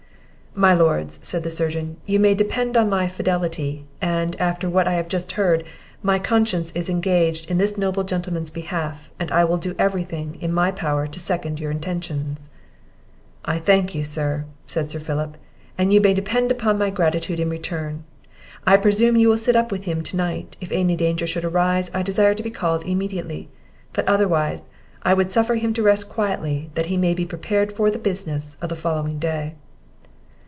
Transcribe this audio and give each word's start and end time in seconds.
"My 0.53 0.73
lords," 0.73 1.17
said 1.25 1.43
the 1.43 1.49
surgeon, 1.49 1.95
"you 2.05 2.19
may 2.19 2.35
depend 2.35 2.75
on 2.75 2.89
my 2.89 3.07
fidelity; 3.07 3.85
and, 4.01 4.35
after 4.35 4.69
what 4.69 4.85
I 4.85 4.95
have 4.95 5.07
just 5.07 5.31
heard, 5.31 5.63
my 6.03 6.19
conscience 6.19 6.73
is 6.73 6.89
engaged 6.89 7.49
in 7.49 7.57
this 7.57 7.77
noble 7.77 8.03
gentleman's 8.03 8.51
behalf, 8.51 9.09
and 9.17 9.31
I 9.31 9.45
will 9.45 9.55
do 9.55 9.75
every 9.79 10.03
thing 10.03 10.35
in 10.41 10.51
my 10.51 10.69
power 10.69 11.07
to 11.07 11.19
second 11.21 11.61
your 11.61 11.71
intentions." 11.71 12.49
"I 13.45 13.59
thank 13.59 13.95
you, 13.95 14.03
sir," 14.03 14.43
said 14.67 14.91
Sir 14.91 14.99
Philip, 14.99 15.37
"and 15.77 15.93
you 15.93 16.01
may 16.01 16.13
depend 16.13 16.51
on 16.61 16.77
my 16.77 16.89
gratitude 16.89 17.39
in 17.39 17.49
return. 17.49 18.03
I 18.67 18.75
presume 18.75 19.15
you 19.15 19.29
will 19.29 19.37
sit 19.37 19.55
up 19.55 19.71
with 19.71 19.85
him 19.85 20.03
to 20.03 20.17
night; 20.17 20.57
if 20.59 20.71
any 20.73 20.97
danger 20.97 21.25
should 21.25 21.45
arise, 21.45 21.89
I 21.93 22.01
desire 22.01 22.35
to 22.35 22.43
be 22.43 22.51
called 22.51 22.83
immediately; 22.83 23.47
but, 23.93 24.05
otherwise, 24.05 24.67
I 25.03 25.13
would 25.13 25.31
suffer 25.31 25.55
him 25.55 25.73
to 25.75 25.81
rest 25.81 26.09
quietly, 26.09 26.69
that 26.75 26.87
he 26.87 26.97
may 26.97 27.13
be 27.13 27.25
prepared 27.25 27.71
for 27.71 27.89
the 27.89 27.97
business 27.97 28.57
of 28.61 28.67
the 28.67 28.75
following 28.75 29.17
day." 29.17 29.55